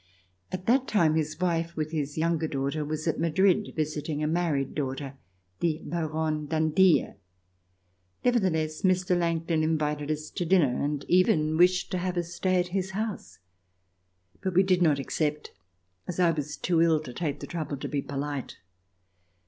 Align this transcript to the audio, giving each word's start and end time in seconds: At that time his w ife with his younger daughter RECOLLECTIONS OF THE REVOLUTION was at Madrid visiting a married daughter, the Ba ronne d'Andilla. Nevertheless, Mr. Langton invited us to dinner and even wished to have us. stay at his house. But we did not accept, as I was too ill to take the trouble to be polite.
At 0.51 0.65
that 0.65 0.87
time 0.87 1.13
his 1.13 1.35
w 1.35 1.59
ife 1.59 1.75
with 1.75 1.91
his 1.91 2.17
younger 2.17 2.47
daughter 2.47 2.83
RECOLLECTIONS 2.83 3.05
OF 3.07 3.15
THE 3.17 3.21
REVOLUTION 3.21 3.51
was 3.51 3.55
at 3.55 3.67
Madrid 3.67 3.75
visiting 3.75 4.23
a 4.23 4.27
married 4.27 4.73
daughter, 4.73 5.13
the 5.59 5.83
Ba 5.85 6.07
ronne 6.07 6.47
d'Andilla. 6.47 7.17
Nevertheless, 8.25 8.81
Mr. 8.81 9.15
Langton 9.15 9.61
invited 9.63 10.09
us 10.09 10.31
to 10.31 10.43
dinner 10.43 10.83
and 10.83 11.05
even 11.07 11.55
wished 11.55 11.91
to 11.91 11.99
have 11.99 12.17
us. 12.17 12.33
stay 12.33 12.59
at 12.59 12.69
his 12.69 12.89
house. 12.97 13.37
But 14.41 14.55
we 14.55 14.63
did 14.63 14.81
not 14.81 14.97
accept, 14.97 15.51
as 16.07 16.19
I 16.19 16.31
was 16.31 16.57
too 16.57 16.81
ill 16.81 16.99
to 17.01 17.13
take 17.13 17.39
the 17.39 17.45
trouble 17.45 17.77
to 17.77 17.87
be 17.87 18.01
polite. 18.01 18.57